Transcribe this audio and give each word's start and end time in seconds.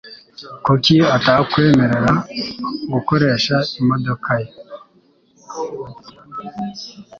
Kuki 0.65 0.95
atakwemerera 1.15 2.11
gukoresha 2.93 3.55
imodoka 3.81 4.31
ye? 4.41 4.49